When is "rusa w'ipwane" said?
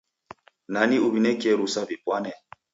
1.59-2.31